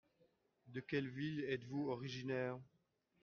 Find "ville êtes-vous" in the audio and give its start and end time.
1.11-1.91